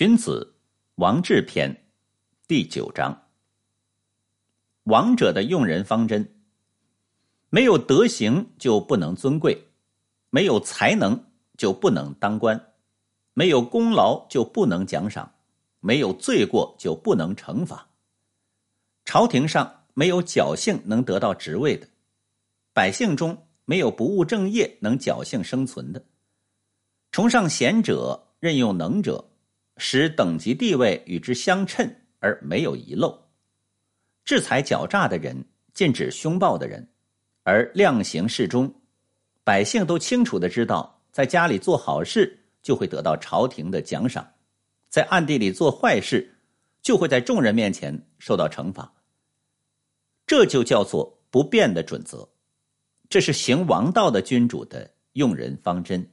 [0.00, 0.54] 荀子·
[0.94, 1.84] 王志篇
[2.48, 3.26] 第九章：
[4.84, 6.40] 王者的用人方针。
[7.50, 9.68] 没有德行就不能尊贵，
[10.30, 11.22] 没有才能
[11.58, 12.72] 就不能当官，
[13.34, 15.30] 没有功劳就不能奖赏，
[15.80, 17.86] 没有罪过就不能惩罚。
[19.04, 21.86] 朝廷上没有侥幸能得到职位的，
[22.72, 26.02] 百姓中没有不务正业能侥幸生存的。
[27.12, 29.26] 崇尚贤者，任用能者。
[29.82, 33.18] 使等级地位与之相称而没有遗漏，
[34.26, 36.86] 制裁狡诈的人，禁止凶暴的人，
[37.44, 38.72] 而量刑适中，
[39.42, 44.30] 百姓都清楚的知道，在家里做好事就会得到朝廷的奖赏，
[44.90, 46.30] 在暗地里做坏事
[46.82, 48.92] 就会在众人面前受到惩罚。
[50.26, 52.28] 这就叫做不变的准则，
[53.08, 56.06] 这是行王道的君主的用人方针。